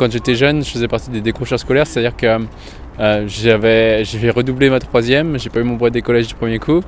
quand 0.00 0.10
j'étais 0.10 0.34
jeune, 0.34 0.64
je 0.64 0.70
faisais 0.70 0.88
partie 0.88 1.10
des 1.10 1.20
décrocheurs 1.20 1.60
scolaires, 1.60 1.86
c'est-à-dire 1.86 2.16
que 2.16 2.38
euh, 3.00 3.24
j'avais, 3.28 4.02
redoublé 4.30 4.70
ma 4.70 4.80
troisième, 4.80 5.38
j'ai 5.38 5.50
pas 5.50 5.60
eu 5.60 5.62
mon 5.62 5.74
brevet 5.74 5.90
des 5.90 6.00
collèges 6.00 6.26
du 6.26 6.34
premier 6.34 6.58
coup, 6.58 6.80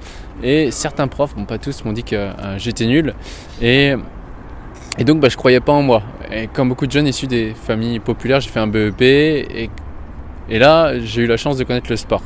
et 0.43 0.71
certains 0.71 1.09
profs, 1.09 1.35
bon 1.37 1.45
pas 1.45 1.59
tous, 1.59 1.85
m'ont 1.85 1.93
dit 1.93 2.05
que 2.05 2.17
euh, 2.17 2.59
j'étais 2.59 2.87
nul, 2.87 3.13
et, 3.61 3.95
et 4.97 5.05
donc 5.05 5.21
bah, 5.21 5.29
je 5.29 5.37
croyais 5.37 5.61
pas 5.61 5.73
en 5.73 5.83
moi. 5.83 6.03
Et 6.33 6.47
comme 6.47 6.71
beaucoup 6.71 6.87
de 6.87 6.93
jeunes 6.93 7.07
issus 7.07 7.27
des 7.27 7.53
familles 7.55 7.99
populaires, 7.99 8.41
j'ai 8.41 8.49
fait 8.49 8.61
un 8.61 8.67
BEP, 8.67 9.03
et, 9.03 9.69
et 10.49 10.59
là 10.59 10.99
j'ai 10.99 11.25
eu 11.25 11.27
la 11.27 11.37
chance 11.37 11.59
de 11.59 11.65
connaître 11.65 11.91
le 11.91 11.97
sport. 11.97 12.23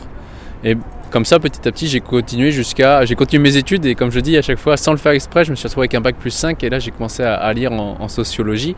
Comme 1.17 1.25
ça, 1.25 1.39
petit 1.39 1.67
à 1.67 1.73
petit, 1.73 1.89
j'ai 1.89 2.01
continué 2.01 2.51
jusqu'à. 2.51 3.07
J'ai 3.07 3.15
continué 3.15 3.43
mes 3.43 3.57
études 3.57 3.87
et, 3.87 3.95
comme 3.95 4.11
je 4.11 4.21
dis 4.21 4.37
à 4.37 4.43
chaque 4.43 4.59
fois, 4.59 4.77
sans 4.77 4.93
le 4.93 4.99
faire 4.99 5.13
exprès, 5.13 5.47
je 5.47 5.51
me 5.51 5.57
suis 5.57 5.67
retrouvé 5.67 5.85
avec 5.85 5.95
un 5.95 6.03
bac 6.03 6.15
plus 6.17 6.31
5 6.31 6.63
et 6.63 6.69
là, 6.69 6.79
j'ai 6.79 6.91
commencé 6.91 7.23
à, 7.23 7.51
lire 7.55 7.73
en, 7.73 8.07
sociologie 8.09 8.77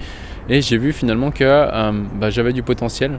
et 0.49 0.63
j'ai 0.63 0.79
vu 0.79 0.93
finalement 0.93 1.33
que 1.33 1.43
euh, 1.43 1.91
bah, 2.15 2.31
j'avais 2.31 2.53
du 2.53 2.63
potentiel, 2.63 3.19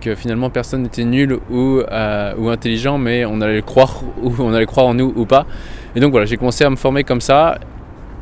que 0.00 0.16
finalement 0.16 0.50
personne 0.50 0.82
n'était 0.82 1.04
nul 1.04 1.38
ou, 1.48 1.78
euh, 1.78 2.50
intelligent, 2.50 2.98
mais 2.98 3.24
on 3.24 3.40
allait 3.40 3.62
croire 3.62 4.02
ou 4.20 4.34
on 4.40 4.52
allait 4.52 4.66
croire 4.66 4.86
en 4.86 4.94
nous 4.94 5.12
ou 5.14 5.26
pas. 5.26 5.46
Et 5.94 6.00
donc 6.00 6.10
voilà, 6.10 6.26
j'ai 6.26 6.36
commencé 6.36 6.64
à 6.64 6.70
me 6.70 6.76
former 6.76 7.04
comme 7.04 7.20
ça. 7.20 7.56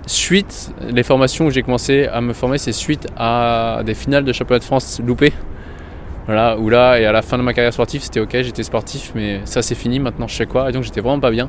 Suite, 0.04 0.74
les 0.90 1.04
formations 1.04 1.46
où 1.46 1.50
j'ai 1.50 1.62
commencé 1.62 2.04
à 2.04 2.20
me 2.20 2.34
former, 2.34 2.58
c'est 2.58 2.72
suite 2.72 3.06
à 3.16 3.80
des 3.82 3.94
finales 3.94 4.24
de 4.24 4.32
championnat 4.34 4.58
de 4.58 4.64
France 4.64 5.00
loupées 5.02 5.32
voilà, 6.28 6.58
là, 6.60 7.00
et 7.00 7.06
à 7.06 7.12
la 7.12 7.22
fin 7.22 7.38
de 7.38 7.42
ma 7.42 7.54
carrière 7.54 7.72
sportive, 7.72 8.02
c'était 8.02 8.20
ok, 8.20 8.42
j'étais 8.42 8.62
sportif, 8.62 9.12
mais 9.14 9.40
ça 9.46 9.62
c'est 9.62 9.74
fini, 9.74 9.98
maintenant 9.98 10.28
je 10.28 10.34
sais 10.36 10.44
quoi? 10.44 10.68
Et 10.68 10.72
donc 10.72 10.82
j'étais 10.82 11.00
vraiment 11.00 11.20
pas 11.20 11.30
bien. 11.30 11.48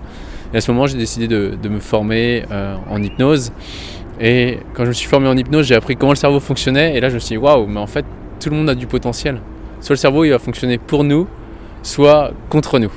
Et 0.54 0.58
à 0.58 0.62
ce 0.62 0.72
moment, 0.72 0.88
j'ai 0.88 0.98
décidé 0.98 1.28
de, 1.28 1.70
me 1.70 1.82
former 1.82 2.46
euh, 2.50 2.76
en 2.90 3.04
hypnose. 3.04 3.52
Et 4.22 4.60
quand 4.74 4.86
je 4.86 4.90
me 4.90 4.94
suis 4.94 5.10
formé 5.10 5.28
en 5.28 5.36
hypnose, 5.36 5.66
j'ai 5.66 5.76
appris 5.76 5.98
comment 5.98 6.14
le 6.14 6.18
cerveau 6.18 6.40
fonctionnait. 6.40 6.96
Et 6.96 7.02
là, 7.02 7.10
je 7.10 7.16
me 7.16 7.20
suis 7.20 7.36
dit, 7.36 7.38
waouh, 7.38 7.68
mais 7.68 7.80
en 7.82 7.88
fait, 7.88 8.06
tout 8.40 8.50
le 8.50 8.56
monde 8.56 8.70
a 8.70 8.76
du 8.76 8.88
potentiel. 8.88 9.42
Soit 9.82 9.96
le 9.96 9.98
cerveau, 9.98 10.24
il 10.24 10.30
va 10.30 10.40
fonctionner 10.40 10.78
pour 10.78 11.04
nous, 11.04 11.28
soit 11.84 12.32
contre 12.50 12.80
nous. 12.80 12.92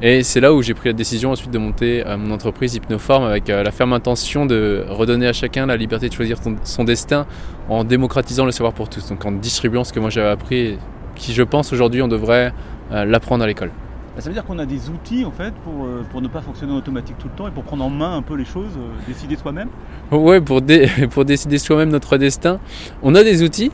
Et 0.00 0.22
c'est 0.22 0.40
là 0.40 0.52
où 0.52 0.62
j'ai 0.62 0.74
pris 0.74 0.90
la 0.90 0.92
décision 0.92 1.32
ensuite 1.32 1.50
de 1.50 1.58
monter 1.58 2.06
euh, 2.06 2.18
mon 2.18 2.32
entreprise 2.32 2.74
Hypnoform 2.76 3.24
avec 3.24 3.50
euh, 3.50 3.64
la 3.64 3.72
ferme 3.72 3.94
intention 3.94 4.46
de 4.46 4.84
redonner 4.88 5.26
à 5.26 5.32
chacun 5.32 5.64
la 5.64 5.76
liberté 5.76 6.08
de 6.08 6.14
choisir 6.14 6.36
son 6.62 6.84
destin 6.84 7.26
en 7.68 7.82
démocratisant 7.82 8.44
le 8.44 8.52
savoir 8.52 8.74
pour 8.74 8.88
tous, 8.88 9.08
donc 9.08 9.24
en 9.24 9.32
distribuant 9.32 9.82
ce 9.82 9.92
que 9.92 9.98
moi 9.98 10.08
j'avais 10.08 10.28
appris 10.28 10.78
qui, 11.18 11.34
je 11.34 11.42
pense, 11.42 11.72
aujourd'hui, 11.72 12.00
on 12.00 12.08
devrait 12.08 12.52
euh, 12.92 13.04
l'apprendre 13.04 13.44
à 13.44 13.46
l'école. 13.46 13.70
Bah, 14.16 14.22
ça 14.22 14.30
veut 14.30 14.34
dire 14.34 14.44
qu'on 14.44 14.58
a 14.58 14.64
des 14.64 14.88
outils 14.88 15.24
en 15.24 15.30
fait 15.30 15.52
pour, 15.64 15.84
euh, 15.84 16.02
pour, 16.10 16.22
ne 16.22 16.28
pas 16.28 16.40
fonctionner 16.40 16.72
en 16.72 16.76
automatique 16.76 17.16
tout 17.18 17.28
le 17.28 17.34
temps 17.36 17.48
et 17.48 17.50
pour 17.50 17.64
prendre 17.64 17.84
en 17.84 17.90
main 17.90 18.16
un 18.16 18.22
peu 18.22 18.34
les 18.34 18.46
choses, 18.46 18.76
euh, 18.78 18.88
décider 19.06 19.36
soi-même? 19.36 19.68
Oui, 20.10 20.40
pour, 20.40 20.62
pour 21.10 21.24
décider 21.26 21.58
soi-même 21.58 21.90
notre 21.90 22.16
destin. 22.16 22.58
On 23.02 23.14
a 23.14 23.22
des 23.22 23.42
outils, 23.42 23.70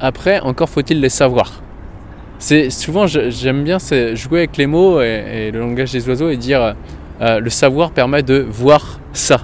après 0.00 0.40
encore 0.40 0.68
faut-il 0.68 1.00
les 1.00 1.08
savoir. 1.08 1.62
C'est 2.38 2.70
souvent 2.70 3.06
j'aime 3.06 3.64
bien 3.64 3.78
jouer 4.14 4.40
avec 4.40 4.56
les 4.58 4.66
mots 4.66 5.00
et, 5.00 5.50
le 5.50 5.58
langage 5.58 5.90
des 5.90 6.08
oiseaux 6.08 6.28
et 6.28 6.36
dire 6.36 6.76
le 7.20 7.50
savoir 7.50 7.90
permet 7.90 8.22
de 8.22 8.46
voir 8.48 9.00
ça. 9.12 9.40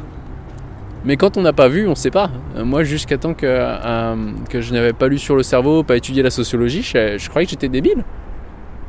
Mais 1.05 1.16
quand 1.16 1.36
on 1.36 1.42
n'a 1.42 1.52
pas 1.52 1.69
vu, 1.69 1.86
on 1.86 1.91
ne 1.91 1.94
sait 1.94 2.10
pas. 2.10 2.30
Moi, 2.56 2.83
jusqu'à 2.83 3.19
temps 3.19 3.34
que, 3.34 3.44
euh, 3.47 4.16
que 4.48 4.60
je 4.60 4.72
n'avais 4.72 4.94
pas 4.94 5.08
lu 5.08 5.19
sur 5.19 5.36
le 5.36 5.42
cerveau, 5.42 5.83
pas 5.83 5.97
étudié 5.97 6.22
la 6.22 6.30
sociologie, 6.30 6.83
je, 6.83 7.28
croyais 7.28 7.47
que 7.47 7.50
j'étais 7.50 7.69
débile. 7.69 8.05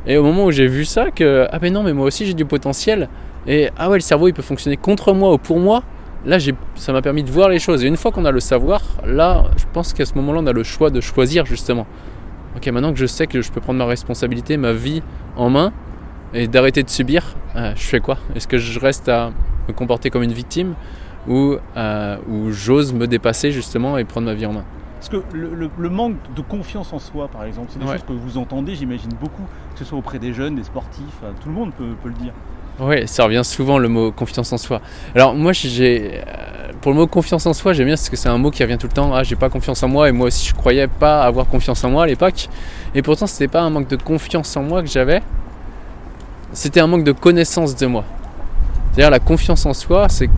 Et 0.08 0.18
au 0.18 0.24
moment 0.24 0.46
où 0.46 0.52
j'ai 0.52 0.68
vu 0.68 0.86
ça, 0.86 1.12
que 1.12 1.48
ah 1.52 1.60
ben 1.60 1.74
non, 1.74 1.84
mais 1.84 1.94
moi 1.94 2.06
aussi 2.06 2.26
j'ai 2.26 2.34
du 2.34 2.46
potentiel. 2.46 3.10
Et 3.48 3.70
ah 3.78 3.90
ouais, 3.90 3.98
le 3.98 4.02
cerveau 4.02 4.28
il 4.28 4.34
peut 4.34 4.44
fonctionner 4.44 4.78
contre 4.78 5.14
moi 5.14 5.34
ou 5.34 5.38
pour 5.38 5.60
moi. 5.60 5.84
Là, 6.26 6.38
ça 6.76 6.94
m'a 6.94 7.02
permis 7.02 7.24
de 7.24 7.30
voir 7.30 7.50
les 7.50 7.60
choses. 7.60 7.84
Et 7.84 7.88
une 7.88 7.98
fois 7.98 8.12
qu'on 8.12 8.26
a 8.26 8.32
le 8.32 8.40
savoir, 8.40 8.82
là, 9.06 9.44
je 9.58 9.66
pense 9.74 9.94
qu'à 9.94 10.06
ce 10.06 10.16
moment-là, 10.16 10.40
on 10.42 10.48
a 10.48 10.54
le 10.54 10.64
choix 10.64 10.90
de 10.90 11.02
choisir 11.02 11.46
justement. 11.46 11.86
Ok, 12.56 12.68
maintenant 12.68 12.94
que 12.94 13.00
je 13.00 13.06
sais 13.06 13.28
que 13.28 13.42
je 13.42 13.52
peux 13.52 13.62
prendre 13.62 13.78
ma 13.80 13.86
responsabilité, 13.86 14.58
ma 14.58 14.72
vie 14.72 15.04
en 15.36 15.50
main, 15.50 15.74
et 16.34 16.48
d'arrêter 16.48 16.82
de 16.84 16.90
subir, 16.90 17.36
euh, 17.56 17.74
je 17.76 17.84
fais 17.84 18.00
quoi? 18.00 18.18
Est-ce 18.36 18.48
que 18.48 18.58
je 18.58 18.80
reste 18.80 19.10
à 19.10 19.32
me 19.68 19.74
comporter 19.74 20.10
comme 20.10 20.24
une 20.24 20.34
victime? 20.34 20.74
Où, 21.28 21.56
euh, 21.76 22.18
où 22.30 22.52
j'ose 22.52 22.94
me 22.94 23.08
dépasser 23.08 23.52
justement 23.52 23.98
et 23.98 24.04
prendre 24.04 24.28
ma 24.28 24.34
vie 24.34 24.46
en 24.46 24.54
main. 24.54 24.66
Parce 25.00 25.10
que 25.10 25.38
le, 25.38 25.90
manque 25.90 26.16
de 26.36 26.42
confiance 26.42 26.92
en 26.92 27.00
soi, 27.00 27.28
par 27.28 27.44
exemple, 27.44 27.68
c'est 27.72 27.80
des 27.80 27.86
choses 27.86 28.04
que 28.08 28.14
vous 28.14 28.38
entendez, 28.38 28.76
j'imagine 28.76 29.12
beaucoup, 29.20 29.44
que 29.74 29.80
ce 29.80 29.86
soit 29.86 29.98
auprès 29.98 30.18
des 30.18 30.34
jeunes, 30.34 30.56
des 30.56 30.64
sportifs, 30.64 31.20
tout 31.42 31.50
le 31.50 31.54
monde 31.54 31.72
peut, 31.78 31.94
le 32.06 32.14
dire. 32.14 32.34
Oui, 32.80 33.08
ça 33.08 33.24
revient 33.24 33.44
souvent 33.44 33.78
le 33.78 33.88
mot 33.88 34.12
confiance 34.12 34.52
en 34.52 34.58
soi. 34.58 34.82
Alors 35.14 35.36
moi, 35.36 35.54
j'ai, 35.54 36.16
euh, 36.16 36.72
pour 36.82 36.92
le 36.92 36.98
mot 36.98 37.08
confiance 37.08 37.46
en 37.46 37.54
soi, 37.54 37.74
j'aime 37.74 37.86
bien 37.86 37.96
parce 37.96 38.10
que 38.10 38.16
c'est 38.16 38.30
un 38.30 38.38
mot 38.38 38.52
qui 38.52 38.64
revient 38.64 38.78
tout 38.78 38.88
le 38.88 38.94
temps. 38.94 39.14
Ah, 39.14 39.24
j'ai 39.24 39.36
pas 39.36 39.50
confiance 39.50 39.84
en 39.84 39.88
moi 39.88 40.10
et 40.10 40.12
moi 40.12 40.28
aussi 40.28 40.48
je 40.48 40.56
croyais 40.56 40.88
pas 40.88 41.24
avoir 41.24 41.46
confiance 41.46 41.84
en 41.84 41.92
moi 41.92 42.04
à 42.04 42.08
l'époque. 42.08 42.50
Et 42.96 43.02
pourtant, 43.02 43.28
c'était 43.28 43.48
pas 43.48 43.62
un 43.62 43.70
manque 43.70 43.88
de 43.88 43.96
confiance 43.96 44.58
en 44.58 44.64
moi 44.64 44.82
que 44.82 44.90
j'avais, 44.90 45.22
c'était 46.52 46.80
un 46.80 46.88
manque 46.88 47.04
de 47.04 47.12
connaissance 47.12 47.76
de 47.76 47.86
moi. 47.86 48.06
C'est-à-dire 48.92 49.12
la 49.12 49.20
confiance 49.20 49.66
en 49.66 49.74
soi, 49.74 50.08
c'est 50.10 50.30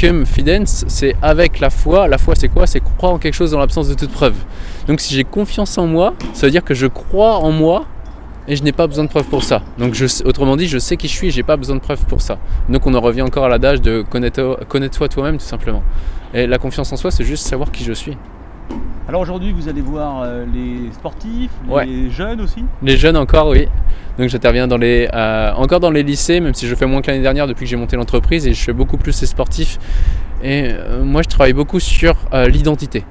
cum 0.00 0.24
fidens, 0.24 0.86
c'est 0.88 1.14
avec 1.20 1.60
la 1.60 1.68
foi. 1.68 2.08
La 2.08 2.16
foi, 2.16 2.34
c'est 2.34 2.48
quoi? 2.48 2.66
C'est 2.66 2.80
croire 2.80 3.12
en 3.12 3.18
quelque 3.18 3.34
chose 3.34 3.50
dans 3.50 3.58
l'absence 3.58 3.86
de 3.88 3.94
toute 3.94 4.10
preuve. 4.10 4.34
Donc 4.86 4.98
si 4.98 5.14
j'ai 5.14 5.24
confiance 5.24 5.76
en 5.76 5.86
moi, 5.86 6.14
ça 6.32 6.46
veut 6.46 6.50
dire 6.50 6.64
que 6.64 6.72
je 6.72 6.86
crois 6.86 7.36
en 7.36 7.52
moi 7.52 7.84
et 8.48 8.56
je 8.56 8.62
n'ai 8.62 8.72
pas 8.72 8.86
besoin 8.86 9.04
de 9.04 9.10
preuves 9.10 9.28
pour 9.28 9.44
ça. 9.44 9.60
Donc 9.76 9.92
je, 9.92 10.06
autrement 10.24 10.56
dit, 10.56 10.66
je 10.68 10.78
sais 10.78 10.96
qui 10.96 11.06
je 11.06 11.12
suis 11.12 11.26
et 11.28 11.30
j'ai 11.30 11.42
pas 11.42 11.58
besoin 11.58 11.76
de 11.76 11.82
preuves 11.82 12.06
pour 12.06 12.22
ça. 12.22 12.38
Donc 12.70 12.86
on 12.86 12.94
en 12.94 13.00
revient 13.00 13.20
encore 13.20 13.44
à 13.44 13.48
l'adage 13.50 13.82
de 13.82 14.00
connaître-toi 14.00 15.08
toi-même 15.08 15.36
tout 15.36 15.44
simplement. 15.44 15.82
Et 16.32 16.46
la 16.46 16.56
confiance 16.56 16.90
en 16.92 16.96
soi, 16.96 17.10
c'est 17.10 17.24
juste 17.24 17.46
savoir 17.46 17.70
qui 17.70 17.84
je 17.84 17.92
suis. 17.92 18.16
Alors 19.06 19.20
aujourd'hui, 19.20 19.52
vous 19.52 19.68
allez 19.68 19.80
voir 19.82 20.22
euh, 20.22 20.46
les 20.46 20.92
sportifs, 20.92 21.50
les 21.84 22.10
jeunes 22.10 22.40
aussi? 22.40 22.64
Les 22.82 22.96
jeunes 22.96 23.16
encore, 23.16 23.48
oui. 23.48 23.68
Donc 24.18 24.28
j'interviens 24.28 24.66
dans 24.66 24.76
les, 24.76 25.08
euh, 25.12 25.52
encore 25.52 25.80
dans 25.80 25.90
les 25.90 26.02
lycées, 26.02 26.40
même 26.40 26.54
si 26.54 26.66
je 26.66 26.74
fais 26.74 26.86
moins 26.86 27.00
que 27.00 27.10
l'année 27.10 27.22
dernière 27.22 27.46
depuis 27.46 27.64
que 27.64 27.70
j'ai 27.70 27.76
monté 27.76 27.96
l'entreprise 27.96 28.46
et 28.46 28.54
je 28.54 28.62
fais 28.62 28.72
beaucoup 28.72 28.96
plus 28.96 29.18
les 29.20 29.26
sportifs. 29.26 29.78
Et 30.42 30.68
euh, 30.68 31.02
moi 31.04 31.22
je 31.22 31.28
travaille 31.28 31.52
beaucoup 31.52 31.80
sur 31.80 32.16
euh, 32.32 32.46
l'identité. 32.46 33.04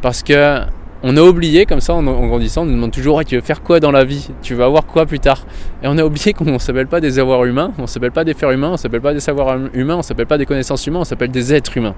Parce 0.00 0.22
que 0.22 0.60
on 1.04 1.16
a 1.16 1.22
oublié 1.22 1.66
comme 1.66 1.80
ça 1.80 1.94
en, 1.94 2.02
grandissant, 2.02 2.62
on 2.62 2.66
nous 2.66 2.74
demande 2.74 2.92
toujours 2.92 3.24
tu 3.24 3.34
veux 3.34 3.40
faire 3.40 3.62
quoi 3.62 3.80
dans 3.80 3.90
la 3.90 4.04
vie? 4.04 4.30
Tu 4.40 4.54
veux 4.54 4.62
avoir 4.62 4.86
quoi 4.86 5.04
plus 5.04 5.18
tard? 5.18 5.44
Et 5.82 5.86
on 5.88 5.98
a 5.98 6.04
oublié 6.04 6.32
qu'on 6.32 6.44
ne 6.44 6.58
s'appelle 6.58 6.86
pas 6.86 7.00
des 7.00 7.18
avoirs 7.18 7.44
humains, 7.44 7.72
on 7.78 7.82
ne 7.82 7.86
s'appelle 7.86 8.12
pas 8.12 8.24
des 8.24 8.34
fers 8.34 8.52
humains, 8.52 8.68
on 8.68 8.72
ne 8.72 8.76
s'appelle 8.76 9.00
pas 9.00 9.12
des 9.12 9.20
savoirs 9.20 9.48
hum, 9.48 9.70
humains, 9.74 9.94
on 9.94 9.98
ne 9.98 10.02
s'appelle 10.02 10.26
pas 10.26 10.38
des 10.38 10.46
connaissances 10.46 10.86
humaines, 10.86 11.00
on 11.00 11.04
s'appelle 11.04 11.30
des 11.30 11.52
êtres 11.52 11.76
humains. 11.76 11.94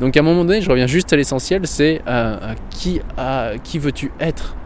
Donc 0.00 0.16
à 0.16 0.20
un 0.20 0.22
moment 0.22 0.44
donné, 0.44 0.62
je 0.62 0.70
reviens 0.70 0.86
juste 0.86 1.12
à 1.12 1.16
l'essentiel, 1.16 1.66
c'est 1.66 2.02
qui, 2.70 3.00
qui 3.62 3.78
veux-tu 3.78 4.10
être? 4.18 4.56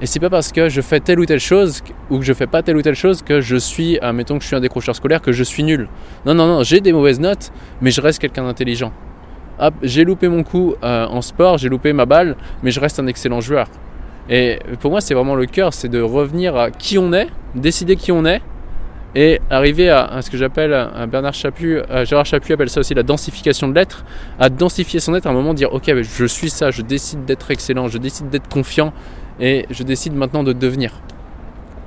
Et 0.00 0.06
c'est 0.06 0.20
pas 0.20 0.30
parce 0.30 0.50
que 0.50 0.68
je 0.68 0.80
fais 0.80 1.00
telle 1.00 1.20
ou 1.20 1.26
telle 1.26 1.40
chose 1.40 1.82
ou 2.10 2.18
que 2.18 2.24
je 2.24 2.32
fais 2.32 2.46
pas 2.46 2.62
telle 2.62 2.76
ou 2.76 2.82
telle 2.82 2.96
chose 2.96 3.22
que 3.22 3.40
je 3.40 3.56
suis, 3.56 3.98
admettons 4.00 4.36
que 4.36 4.42
je 4.42 4.48
suis 4.48 4.56
un 4.56 4.60
décrocheur 4.60 4.96
scolaire, 4.96 5.22
que 5.22 5.32
je 5.32 5.44
suis 5.44 5.62
nul. 5.62 5.88
Non, 6.26 6.34
non, 6.34 6.46
non, 6.46 6.62
j'ai 6.62 6.80
des 6.80 6.92
mauvaises 6.92 7.20
notes, 7.20 7.52
mais 7.80 7.90
je 7.90 8.00
reste 8.00 8.20
quelqu'un 8.20 8.44
d'intelligent. 8.44 8.92
j'ai 9.82 10.04
loupé 10.04 10.28
mon 10.28 10.42
coup 10.42 10.74
euh, 10.82 11.06
en 11.06 11.22
sport, 11.22 11.58
j'ai 11.58 11.68
loupé 11.68 11.92
ma 11.92 12.06
balle, 12.06 12.36
mais 12.62 12.72
je 12.72 12.80
reste 12.80 12.98
un 12.98 13.06
excellent 13.06 13.40
joueur. 13.40 13.68
Et 14.28 14.58
pour 14.80 14.90
moi, 14.90 15.00
c'est 15.00 15.14
vraiment 15.14 15.36
le 15.36 15.46
cœur, 15.46 15.72
c'est 15.72 15.88
de 15.88 16.00
revenir 16.00 16.56
à 16.56 16.70
qui 16.70 16.98
on 16.98 17.12
est, 17.12 17.28
décider 17.54 17.94
qui 17.94 18.10
on 18.10 18.24
est, 18.24 18.40
et 19.14 19.40
arriver 19.48 19.90
à, 19.90 20.20
ce 20.22 20.30
que 20.30 20.36
j'appelle, 20.36 20.88
Bernard 21.08 21.34
Chaput, 21.34 21.78
Gérard 22.04 22.26
Chaput 22.26 22.52
appelle 22.52 22.68
ça 22.68 22.80
aussi 22.80 22.94
la 22.94 23.04
densification 23.04 23.68
de 23.68 23.74
l'être, 23.74 24.04
à 24.40 24.48
densifier 24.48 24.98
son 24.98 25.14
être, 25.14 25.26
à 25.26 25.30
un 25.30 25.34
moment 25.34 25.54
dire 25.54 25.72
ok, 25.72 25.94
je 26.02 26.24
suis 26.24 26.50
ça, 26.50 26.72
je 26.72 26.82
décide 26.82 27.24
d'être 27.24 27.52
excellent, 27.52 27.86
je 27.86 27.98
décide 27.98 28.28
d'être 28.30 28.48
confiant, 28.48 28.92
et 29.40 29.66
je 29.70 29.82
décide 29.82 30.14
maintenant 30.14 30.42
de 30.42 30.52
devenir. 30.52 31.00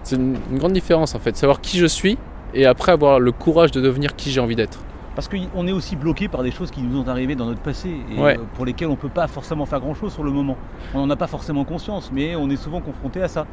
C'est 0.03 0.16
une, 0.16 0.38
grande 0.53 0.74
différence 0.74 1.16
en 1.16 1.19
fait, 1.19 1.35
savoir 1.35 1.62
qui 1.62 1.78
je 1.78 1.85
suis 1.85 2.18
et 2.53 2.66
après 2.66 2.91
avoir 2.91 3.19
le 3.19 3.31
courage 3.31 3.72
de 3.72 3.81
devenir 3.81 4.16
qui 4.16 4.31
j'ai 4.31 4.40
envie 4.40 4.56
d'être. 4.56 4.80
Parce 5.16 5.28
qu'on 5.28 5.68
est 5.68 5.72
aussi 5.72 5.96
bloqué 5.96 6.28
par 6.28 6.44
des 6.44 6.52
choses 6.52 6.69
qui 6.69 6.81
nous 6.81 7.00
ont 7.00 7.07
arrivé 7.07 7.34
dans 7.34 7.47
notre 7.47 7.59
passé 7.59 7.90
et 7.90 8.19
euh, 8.19 8.36
pour 8.53 8.66
lesquelles 8.66 8.88
on 8.88 8.91
ne 8.91 8.97
peut 8.97 9.09
pas 9.09 9.25
forcément 9.25 9.66
faire 9.66 9.80
grand-chose 9.80 10.13
sur 10.13 10.24
le 10.24 10.30
moment. 10.30 10.56
On 10.94 11.00
n'en 11.00 11.09
a 11.09 11.16
pas 11.16 11.25
forcément 11.25 11.63
conscience, 11.63 12.12
mais 12.13 12.36
on 12.36 12.52
est 12.52 12.56
souvent 12.56 12.81
confronté 12.81 13.24
à 13.24 13.28
ça. 13.28 13.47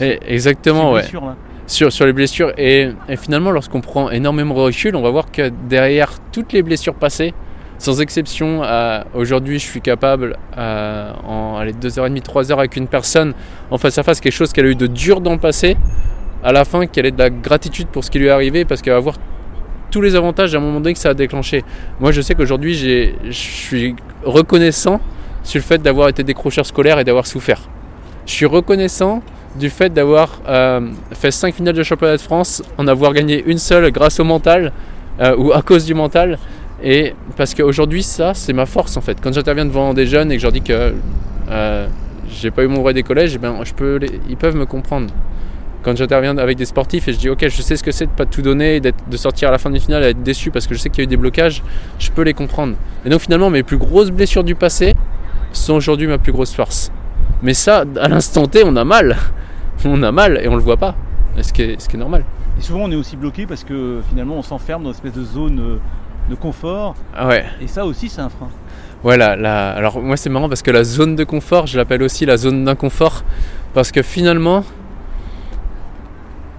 exactement, 0.00 0.92
ouais. 0.92 1.02
Sur, 1.66 1.92
sur, 1.92 2.06
les 2.06 2.14
blessures. 2.14 2.52
Et, 2.56 2.92
et 3.08 3.16
finalement, 3.16 3.50
lorsqu'on 3.50 3.82
prend 3.82 4.10
énormément 4.10 4.54
de 4.54 4.60
recul, 4.60 4.96
on 4.96 5.02
va 5.02 5.10
voir 5.10 5.30
que 5.30 5.50
derrière 5.68 6.12
toutes 6.32 6.54
les 6.54 6.62
blessures 6.62 6.94
passées, 6.94 7.34
sans 7.82 8.00
exception, 8.00 8.62
euh, 8.62 9.02
aujourd'hui, 9.12 9.58
je 9.58 9.64
suis 9.64 9.80
capable, 9.80 10.36
euh, 10.56 11.12
en 11.26 11.64
2h30, 11.64 12.22
3h 12.22 12.52
avec 12.52 12.76
une 12.76 12.86
personne 12.86 13.34
en 13.72 13.78
face 13.78 13.98
à 13.98 14.04
face, 14.04 14.20
quelque 14.20 14.32
chose 14.32 14.52
qu'elle 14.52 14.66
a 14.66 14.68
eu 14.68 14.76
de 14.76 14.86
dur 14.86 15.20
dans 15.20 15.32
le 15.32 15.38
passé, 15.38 15.76
à 16.44 16.52
la 16.52 16.64
fin, 16.64 16.86
qu'elle 16.86 17.06
ait 17.06 17.10
de 17.10 17.18
la 17.18 17.28
gratitude 17.28 17.88
pour 17.88 18.04
ce 18.04 18.10
qui 18.12 18.20
lui 18.20 18.26
est 18.26 18.30
arrivé, 18.30 18.64
parce 18.64 18.82
qu'elle 18.82 18.92
va 18.92 19.00
voir 19.00 19.16
tous 19.90 20.00
les 20.00 20.14
avantages 20.14 20.54
à 20.54 20.58
un 20.58 20.60
moment 20.60 20.78
donné 20.78 20.92
que 20.92 21.00
ça 21.00 21.08
a 21.08 21.14
déclenché. 21.14 21.64
Moi, 21.98 22.12
je 22.12 22.20
sais 22.20 22.36
qu'aujourd'hui, 22.36 22.76
je 22.76 23.32
suis 23.32 23.96
reconnaissant 24.24 25.00
sur 25.42 25.58
le 25.58 25.64
fait 25.64 25.82
d'avoir 25.82 26.08
été 26.08 26.22
décrocheur 26.22 26.64
scolaire 26.64 27.00
et 27.00 27.04
d'avoir 27.04 27.26
souffert. 27.26 27.62
Je 28.26 28.32
suis 28.32 28.46
reconnaissant 28.46 29.24
du 29.56 29.70
fait 29.70 29.92
d'avoir 29.92 30.40
euh, 30.48 30.88
fait 31.10 31.32
5 31.32 31.52
finales 31.52 31.74
de 31.74 31.82
championnat 31.82 32.16
de 32.16 32.22
France, 32.22 32.62
en 32.78 32.86
avoir 32.86 33.12
gagné 33.12 33.42
une 33.44 33.58
seule 33.58 33.90
grâce 33.90 34.20
au 34.20 34.24
mental 34.24 34.72
ou 35.36 35.52
à 35.52 35.62
cause 35.62 35.84
du 35.84 35.94
mental. 35.94 36.38
Et 36.82 37.14
parce 37.36 37.54
qu'aujourd'hui, 37.54 38.02
ça, 38.02 38.34
c'est 38.34 38.52
ma 38.52 38.66
force 38.66 38.96
en 38.96 39.00
fait. 39.00 39.18
Quand 39.22 39.32
j'interviens 39.32 39.64
devant 39.64 39.94
des 39.94 40.06
jeunes 40.06 40.32
et 40.32 40.36
que 40.36 40.40
je 40.40 40.46
leur 40.46 40.52
dis 40.52 40.62
que 40.62 40.94
euh, 41.50 41.86
j'ai 42.28 42.50
pas 42.50 42.64
eu 42.64 42.66
mon 42.66 42.82
vrai 42.82 42.92
décollage, 42.94 43.38
ben, 43.38 43.56
je 43.64 43.72
peux 43.72 44.00
ils 44.28 44.36
peuvent 44.36 44.56
me 44.56 44.66
comprendre. 44.66 45.12
Quand 45.82 45.96
j'interviens 45.96 46.36
avec 46.38 46.56
des 46.56 46.64
sportifs 46.64 47.08
et 47.08 47.12
je 47.12 47.18
dis 47.18 47.28
ok 47.28 47.48
je 47.48 47.60
sais 47.60 47.76
ce 47.76 47.82
que 47.82 47.90
c'est 47.90 48.06
de 48.06 48.12
pas 48.12 48.26
tout 48.26 48.42
donner, 48.42 48.80
de 48.80 49.16
sortir 49.16 49.48
à 49.48 49.50
la 49.50 49.58
fin 49.58 49.68
du 49.68 49.80
final 49.80 50.04
et 50.04 50.10
être 50.10 50.22
déçu 50.22 50.52
parce 50.52 50.68
que 50.68 50.74
je 50.74 50.80
sais 50.80 50.90
qu'il 50.90 50.98
y 50.98 51.02
a 51.02 51.04
eu 51.04 51.08
des 51.08 51.16
blocages, 51.16 51.62
je 51.98 52.10
peux 52.10 52.22
les 52.22 52.34
comprendre. 52.34 52.76
Et 53.04 53.10
donc 53.10 53.20
finalement 53.20 53.50
mes 53.50 53.62
plus 53.62 53.78
grosses 53.78 54.10
blessures 54.10 54.44
du 54.44 54.54
passé 54.54 54.94
sont 55.52 55.74
aujourd'hui 55.74 56.06
ma 56.06 56.18
plus 56.18 56.32
grosse 56.32 56.54
force. 56.54 56.92
Mais 57.42 57.54
ça, 57.54 57.84
à 58.00 58.08
l'instant 58.08 58.46
T, 58.46 58.62
on 58.64 58.76
a 58.76 58.84
mal. 58.84 59.16
On 59.84 60.02
a 60.04 60.12
mal 60.12 60.38
et 60.40 60.46
on 60.46 60.54
le 60.54 60.62
voit 60.62 60.76
pas. 60.76 60.94
Ce 61.40 61.52
qui 61.52 61.62
est, 61.62 61.80
ce 61.80 61.88
qui 61.88 61.96
est 61.96 61.98
normal. 61.98 62.24
Et 62.58 62.60
souvent 62.60 62.80
on 62.84 62.92
est 62.92 62.96
aussi 62.96 63.16
bloqué 63.16 63.46
parce 63.46 63.64
que 63.64 64.00
finalement 64.08 64.36
on 64.36 64.42
s'enferme 64.42 64.84
dans 64.84 64.90
une 64.90 64.94
espèce 64.94 65.14
de 65.14 65.24
zone 65.24 65.58
euh, 65.58 65.76
de 66.30 66.34
confort. 66.34 66.94
Ah 67.14 67.28
ouais. 67.28 67.44
Et 67.60 67.66
ça 67.66 67.84
aussi 67.84 68.08
c'est 68.08 68.20
un 68.20 68.28
frein. 68.28 68.48
Voilà, 69.02 69.32
alors 69.72 70.00
moi 70.00 70.16
c'est 70.16 70.30
marrant 70.30 70.48
parce 70.48 70.62
que 70.62 70.70
la 70.70 70.84
zone 70.84 71.16
de 71.16 71.24
confort, 71.24 71.66
je 71.66 71.76
l'appelle 71.76 72.04
aussi 72.04 72.24
la 72.24 72.36
zone 72.36 72.64
d'inconfort, 72.64 73.24
parce 73.74 73.90
que 73.90 74.00
finalement, 74.00 74.64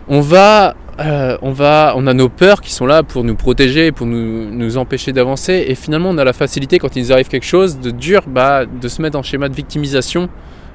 on 0.10 0.20
va, 0.20 0.76
euh, 1.00 1.38
on 1.42 1.52
va, 1.52 1.94
on 1.96 2.06
a 2.06 2.14
nos 2.14 2.28
peurs 2.28 2.60
qui 2.60 2.74
sont 2.74 2.86
là 2.86 3.02
pour 3.02 3.24
nous 3.24 3.36
protéger, 3.36 3.94
pour 3.94 4.08
nous, 4.08 4.78
empêcher 4.78 5.14
d'avancer, 5.14 5.64
et 5.70 5.76
finalement 5.76 6.10
on 6.10 6.18
a 6.18 6.26
la 6.26 6.34
facilité 6.34 6.80
quand 6.80 6.98
il 6.98 7.04
nous 7.04 7.14
arrive 7.14 7.30
quelque 7.30 7.46
chose 7.46 7.80
de 7.80 7.92
dur, 7.92 8.24
bah, 8.28 8.66
de 8.66 8.88
se 8.90 9.02
mettre 9.02 9.18
en 9.18 9.24
schéma 9.24 9.48
de 9.48 9.56
victimisation 9.56 10.28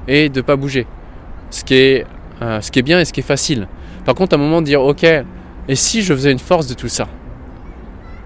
et 0.07 0.31
de 0.31 0.41
pas 0.41 0.57
bouger, 0.57 0.87
ce 1.51 1.65
qui 1.65 1.75
est, 1.75 2.07
euh, 2.41 2.63
ce 2.63 2.71
qui 2.71 2.79
est 2.79 2.83
bien 2.83 2.99
et 2.99 3.05
ce 3.05 3.13
qui 3.13 3.21
est 3.21 3.23
facile. 3.23 3.69
Par 4.07 4.15
contre, 4.15 4.35
à 4.35 4.39
un 4.39 4.41
moment 4.41 4.63
de 4.63 4.67
dire, 4.67 4.81
ok, 4.81 5.05
et 5.05 5.75
si 5.75 6.01
je 6.01 6.15
faisais 6.15 6.33
une 6.33 6.39
force 6.39 6.67
de 6.67 6.73
tout 6.73 6.89
ça? 6.89 7.09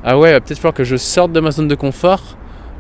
Ah 0.05 0.19
ouais, 0.19 0.39
peut-être 0.41 0.59
falloir 0.59 0.75
que 0.75 0.85
je 0.85 0.97
sorte 0.97 1.33
de 1.33 1.39
ma 1.39 1.53
zone 1.53 1.69
de 1.69 1.77
confort 1.77 2.37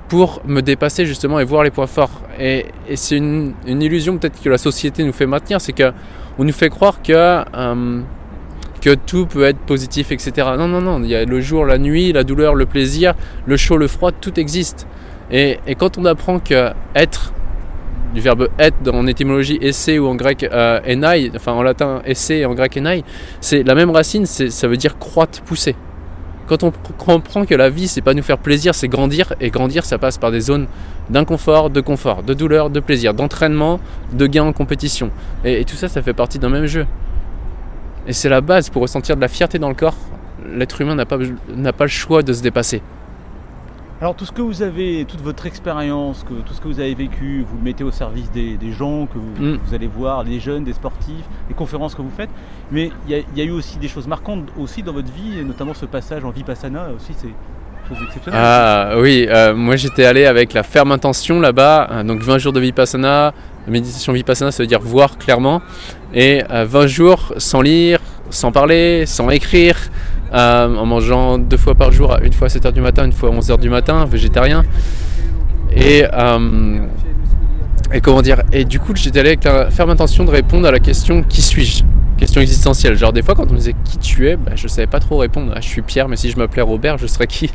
pour 0.08 0.42
me 0.44 0.60
dépasser 0.60 1.06
justement 1.06 1.38
et 1.38 1.44
voir 1.44 1.62
les 1.62 1.70
points 1.70 1.86
forts. 1.86 2.20
Et, 2.38 2.66
c'est 2.96 3.16
une, 3.16 3.54
illusion 3.66 4.18
peut-être 4.18 4.42
que 4.42 4.48
la 4.48 4.58
société 4.58 5.04
nous 5.04 5.12
fait 5.12 5.26
maintenir, 5.26 5.60
c'est 5.60 5.72
qu'on 5.72 6.44
nous 6.44 6.52
fait 6.52 6.68
croire 6.68 7.00
que, 7.00 7.12
euh, 7.12 8.00
que 8.80 8.94
tout 8.94 9.26
peut 9.26 9.44
être 9.44 9.60
positif, 9.60 10.10
etc. 10.10 10.48
Non, 10.58 10.66
non, 10.66 10.80
non, 10.80 11.00
il 11.02 11.10
y 11.10 11.14
a 11.14 11.24
le 11.24 11.40
jour, 11.40 11.64
la 11.64 11.78
nuit, 11.78 12.12
la 12.12 12.24
douleur, 12.24 12.56
le 12.56 12.66
plaisir, 12.66 13.14
le 13.46 13.56
chaud, 13.56 13.76
le 13.76 13.86
froid, 13.86 14.10
tout 14.10 14.40
existe. 14.40 14.88
Et, 15.30 15.58
quand 15.78 15.98
on 15.98 16.04
apprend 16.04 16.40
que 16.40 16.72
être, 16.96 17.32
du 18.14 18.20
verbe 18.20 18.48
être 18.58 18.92
en 18.92 19.06
étymologie 19.06 19.58
essayer 19.62 20.00
ou 20.00 20.08
en 20.08 20.16
grec 20.16 20.42
euh, 20.42 20.80
enai, 20.86 21.30
enfin 21.36 21.52
en 21.52 21.62
latin 21.62 22.02
essayer 22.04 22.40
et 22.40 22.46
en 22.46 22.54
grec 22.54 22.76
enai, 22.76 23.04
c'est 23.40 23.62
la 23.62 23.76
même 23.76 23.90
racine, 23.90 24.26
ça 24.26 24.66
veut 24.66 24.76
dire 24.76 24.98
croître, 24.98 25.40
pousser. 25.40 25.76
Quand 26.46 26.64
on 26.64 26.72
comprend 26.98 27.44
que 27.44 27.54
la 27.54 27.70
vie, 27.70 27.88
c'est 27.88 28.00
pas 28.00 28.14
nous 28.14 28.22
faire 28.22 28.38
plaisir, 28.38 28.74
c'est 28.74 28.88
grandir, 28.88 29.32
et 29.40 29.50
grandir, 29.50 29.84
ça 29.84 29.98
passe 29.98 30.18
par 30.18 30.30
des 30.30 30.40
zones 30.40 30.66
d'inconfort, 31.08 31.70
de 31.70 31.80
confort, 31.80 32.22
de 32.22 32.34
douleur, 32.34 32.68
de 32.68 32.80
plaisir, 32.80 33.14
d'entraînement, 33.14 33.80
de 34.12 34.26
gain 34.26 34.44
en 34.44 34.52
compétition. 34.52 35.10
Et, 35.44 35.64
tout 35.64 35.76
ça, 35.76 35.88
ça 35.88 36.02
fait 36.02 36.12
partie 36.12 36.38
d'un 36.38 36.48
même 36.48 36.66
jeu. 36.66 36.86
Et 38.06 38.12
c'est 38.12 38.28
la 38.28 38.40
base 38.40 38.70
pour 38.70 38.82
ressentir 38.82 39.14
de 39.16 39.20
la 39.20 39.28
fierté 39.28 39.58
dans 39.58 39.68
le 39.68 39.74
corps. 39.74 39.96
L'être 40.52 40.80
humain 40.80 40.96
n'a 40.96 41.06
pas, 41.06 41.18
pas 41.18 41.84
le 41.84 41.90
choix 41.90 42.22
de 42.22 42.32
se 42.32 42.42
dépasser. 42.42 42.82
Alors 44.02 44.16
tout 44.16 44.24
ce 44.24 44.32
que 44.32 44.42
vous 44.42 44.62
avez, 44.62 45.04
toute 45.04 45.20
votre 45.20 45.46
expérience, 45.46 46.24
que, 46.24 46.34
tout 46.34 46.54
ce 46.54 46.60
que 46.60 46.66
vous 46.66 46.80
avez 46.80 46.92
vécu, 46.92 47.46
vous 47.48 47.56
le 47.56 47.62
mettez 47.62 47.84
au 47.84 47.92
service 47.92 48.32
des, 48.32 48.58
gens 48.76 49.06
que 49.06 49.16
mm. 49.16 49.60
vous, 49.64 49.74
allez 49.74 49.86
voir, 49.86 50.24
des 50.24 50.40
jeunes, 50.40 50.64
des 50.64 50.72
sportifs, 50.72 51.24
les 51.48 51.54
conférences 51.54 51.94
que 51.94 52.02
vous 52.02 52.10
faites. 52.10 52.28
Mais 52.72 52.90
il 53.08 53.24
y, 53.36 53.40
a 53.40 53.44
eu 53.44 53.52
aussi 53.52 53.78
des 53.78 53.86
choses 53.86 54.08
marquantes 54.08 54.48
aussi 54.58 54.82
dans 54.82 54.92
votre 54.92 55.12
vie, 55.12 55.38
et 55.38 55.44
notamment 55.44 55.72
ce 55.72 55.86
passage 55.86 56.24
en 56.24 56.30
Vipassana 56.30 56.88
aussi, 56.96 57.12
c'est 57.16 57.28
chose 57.88 58.04
exceptionnelle. 58.04 58.40
Ah 58.42 58.94
oui, 58.96 59.28
euh, 59.30 59.54
moi 59.54 59.76
j'étais 59.76 60.04
allé 60.04 60.26
avec 60.26 60.52
la 60.52 60.64
ferme 60.64 60.90
intention 60.90 61.38
là-bas, 61.38 61.88
euh, 61.92 62.02
donc 62.02 62.22
20 62.22 62.38
jours 62.38 62.52
de 62.52 62.58
Vipassana. 62.58 63.32
méditation 63.68 64.12
Vipassana, 64.12 64.50
ça 64.50 64.64
veut 64.64 64.66
dire 64.66 64.80
voir 64.80 65.16
clairement, 65.16 65.62
et 66.12 66.42
20 66.50 66.74
euh, 66.74 66.86
jours 66.88 67.34
sans 67.36 67.60
lire, 67.60 68.00
sans 68.30 68.50
parler, 68.50 69.06
sans 69.06 69.30
écrire, 69.30 69.76
euh, 70.34 70.76
en 70.76 70.86
mangeant 70.86 71.38
deux 71.38 71.56
fois 71.56 71.74
par 71.74 71.92
jour, 71.92 72.16
une 72.22 72.32
fois 72.32 72.46
à 72.46 72.50
7h 72.50 72.72
du 72.72 72.80
matin, 72.80 73.04
une 73.04 73.12
fois 73.12 73.30
à 73.30 73.32
11h 73.32 73.58
du 73.58 73.68
matin, 73.68 74.04
végétarien. 74.06 74.64
Et, 75.74 76.04
euh, 76.12 76.78
et 77.92 78.00
comment 78.00 78.22
dire 78.22 78.42
Et 78.52 78.64
du 78.64 78.78
coup, 78.78 78.92
j'étais 78.94 79.20
allé 79.20 79.30
avec 79.30 79.44
la 79.44 79.70
ferme 79.70 79.90
intention 79.90 80.24
de 80.24 80.30
répondre 80.30 80.66
à 80.66 80.70
la 80.70 80.78
question 80.78 81.22
qui 81.22 81.42
suis-je? 81.42 81.84
Question 82.16 82.40
existentielle. 82.40 82.96
Genre, 82.96 83.12
des 83.12 83.22
fois, 83.22 83.34
quand 83.34 83.46
on 83.48 83.52
me 83.52 83.58
disait 83.58 83.74
qui 83.84 83.98
tu 83.98 84.28
es, 84.28 84.36
bah, 84.36 84.52
je 84.54 84.68
savais 84.68 84.86
pas 84.86 85.00
trop 85.00 85.18
répondre. 85.18 85.52
Ah, 85.54 85.60
je 85.60 85.68
suis 85.68 85.82
Pierre, 85.82 86.08
mais 86.08 86.16
si 86.16 86.30
je 86.30 86.36
m'appelais 86.36 86.62
Robert, 86.62 86.98
je 86.98 87.06
serais 87.06 87.26
qui? 87.26 87.50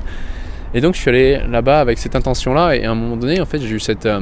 Et 0.74 0.82
donc, 0.82 0.96
je 0.96 1.00
suis 1.00 1.10
allé 1.10 1.40
là-bas 1.50 1.80
avec 1.80 1.98
cette 1.98 2.16
intention-là. 2.16 2.76
Et 2.76 2.86
à 2.86 2.92
un 2.92 2.96
moment 2.96 3.18
donné, 3.18 3.40
en 3.40 3.46
fait, 3.46 3.60
j'ai 3.60 3.70
eu 3.76 3.80
cette. 3.80 4.06
Euh, 4.06 4.22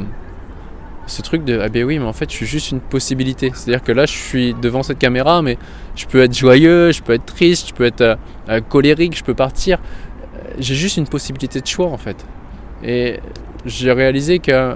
ce 1.08 1.22
truc 1.22 1.44
de 1.44 1.60
ah 1.60 1.70
ben 1.70 1.84
oui 1.84 2.00
mais 2.00 2.06
en 2.06 2.14
fait 2.14 2.30
je 2.30 2.36
suis 2.36 2.46
juste 2.46 2.72
une 2.72 2.80
possibilité. 2.80 3.52
C'est 3.54 3.70
à 3.70 3.78
dire 3.78 3.84
que 3.84 3.92
là 3.92 4.06
je 4.06 4.14
suis 4.14 4.54
devant 4.54 4.84
cette 4.84 5.00
caméra 5.00 5.42
mais 5.42 5.58
je 5.96 6.06
peux 6.06 6.22
être 6.22 6.36
joyeux 6.36 6.92
je 6.92 7.02
peux 7.02 7.14
être 7.14 7.26
triste 7.26 7.70
je 7.70 7.74
peux 7.74 7.86
être 7.86 8.02
euh, 8.02 8.16
euh, 8.50 8.62
colérique 8.62 9.16
je 9.16 9.24
peux 9.24 9.34
partir. 9.34 9.78
Euh, 9.78 10.54
j'ai 10.60 10.76
juste 10.76 10.98
une 10.98 11.08
possibilité 11.08 11.62
de 11.62 11.68
choix 11.68 11.88
en 11.88 11.98
fait. 11.98 12.26
Et 12.84 13.20
j'ai 13.66 13.92
réalisé 13.92 14.40
que 14.40 14.76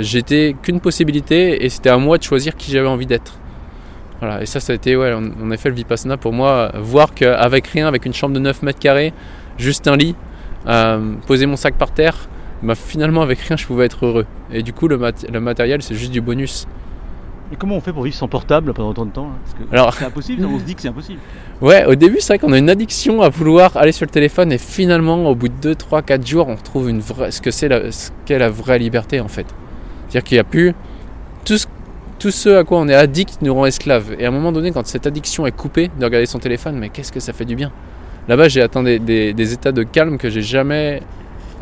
j'étais 0.00 0.56
qu'une 0.62 0.80
possibilité 0.80 1.64
et 1.64 1.68
c'était 1.68 1.90
à 1.90 1.98
moi 1.98 2.16
de 2.16 2.22
choisir 2.22 2.56
qui 2.56 2.70
j'avais 2.70 2.88
envie 2.88 3.06
d'être. 3.06 3.38
Voilà. 4.20 4.40
Et 4.42 4.46
ça 4.46 4.60
ça 4.60 4.72
a 4.72 4.76
été 4.76 4.96
ouais 4.96 5.12
en, 5.12 5.50
effet 5.50 5.68
le 5.68 5.74
vipassana 5.74 6.16
pour 6.16 6.32
moi 6.32 6.72
voir 6.76 7.12
qu'avec 7.12 7.66
rien 7.66 7.86
avec 7.86 8.06
une 8.06 8.14
chambre 8.14 8.34
de 8.34 8.40
9 8.40 8.62
mètres 8.62 8.78
carrés 8.78 9.12
juste 9.58 9.88
un 9.88 9.96
lit 9.96 10.14
poser 11.26 11.46
mon 11.46 11.56
sac 11.56 11.74
par 11.74 11.90
terre 11.90 12.28
bah, 12.62 12.74
finalement 12.74 13.22
avec 13.22 13.38
rien 13.40 13.56
je 13.56 13.66
pouvais 13.66 13.86
être 13.86 14.06
heureux. 14.06 14.26
Et 14.52 14.62
du 14.62 14.72
coup 14.72 14.88
le, 14.88 14.98
matériel 15.40 15.82
c'est 15.82 15.94
juste 15.94 16.12
du 16.12 16.20
bonus. 16.20 16.66
Et 17.52 17.56
comment 17.56 17.76
on 17.76 17.80
fait 17.80 17.92
pour 17.92 18.04
vivre 18.04 18.16
sans 18.16 18.28
portable 18.28 18.72
pendant 18.72 18.90
autant 18.90 19.04
de 19.04 19.10
temps 19.10 19.28
Alors, 19.70 19.92
c'est 19.92 20.06
impossible, 20.06 20.46
on 20.46 20.58
se 20.58 20.64
dit 20.64 20.74
que 20.74 20.80
c'est 20.80 20.88
impossible. 20.88 21.20
Ouais, 21.60 21.84
au 21.84 21.94
début, 21.94 22.16
c'est 22.18 22.28
vrai 22.28 22.38
qu'on 22.38 22.52
a 22.54 22.58
une 22.58 22.70
addiction 22.70 23.20
à 23.20 23.28
vouloir 23.28 23.76
aller 23.76 23.92
sur 23.92 24.06
le 24.06 24.10
téléphone 24.10 24.50
et 24.52 24.58
finalement, 24.58 25.26
au 25.26 25.34
bout 25.34 25.48
de 25.48 25.54
2, 25.60 25.74
3, 25.74 26.00
4 26.00 26.26
jours, 26.26 26.48
on 26.48 26.56
retrouve 26.56 26.88
une 26.88 27.00
vraie, 27.00 27.30
ce 27.30 27.42
que 27.42 27.50
c'est 27.50 27.68
la, 27.68 27.82
qu'est 28.24 28.38
la 28.38 28.48
vraie 28.48 28.78
liberté 28.78 29.20
en 29.20 29.28
fait. 29.28 29.46
C'est-à-dire 30.08 30.24
qu'il 30.24 30.36
n'y 30.36 30.40
a 30.40 30.44
plus 30.44 30.74
tout 31.44 31.58
ce, 31.58 31.66
tout 32.18 32.30
ce 32.30 32.48
à 32.48 32.64
quoi 32.64 32.78
on 32.78 32.88
est 32.88 32.94
addict 32.94 33.42
nous 33.42 33.52
rend 33.54 33.66
esclaves. 33.66 34.16
Et 34.18 34.24
à 34.24 34.28
un 34.28 34.30
moment 34.30 34.52
donné, 34.52 34.72
quand 34.72 34.86
cette 34.86 35.06
addiction 35.06 35.46
est 35.46 35.52
coupée 35.56 35.90
de 35.98 36.04
regarder 36.04 36.26
son 36.26 36.38
téléphone, 36.38 36.76
mais 36.78 36.88
qu'est-ce 36.88 37.12
que 37.12 37.20
ça 37.20 37.32
fait 37.32 37.44
du 37.44 37.56
bien? 37.56 37.70
Là-bas, 38.28 38.48
j'ai 38.48 38.62
atteint 38.62 38.82
des, 38.82 38.98
des, 38.98 39.52
états 39.52 39.72
de 39.72 39.82
calme 39.82 40.16
que 40.18 40.30
j'ai 40.30 40.42
jamais 40.42 41.02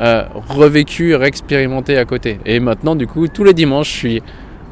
euh, 0.00 0.24
revécu, 0.48 1.14
réexpérimenté 1.14 1.98
à 1.98 2.04
côté. 2.04 2.40
Et 2.46 2.58
maintenant, 2.60 2.96
du 2.96 3.06
coup, 3.06 3.28
tous 3.28 3.44
les 3.44 3.54
dimanches, 3.54 3.92
je 3.92 3.96
suis 3.96 4.22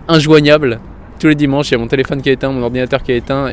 injoignable. 0.08 0.80
Tous 1.20 1.28
les 1.28 1.34
dimanches, 1.34 1.70
il 1.70 1.72
y 1.72 1.74
a 1.74 1.78
mon 1.78 1.86
téléphone 1.86 2.22
qui 2.22 2.30
est 2.30 2.34
éteint, 2.34 2.50
mon 2.50 2.62
ordinateur 2.62 3.02
qui 3.02 3.12
est 3.12 3.18
éteint, 3.18 3.46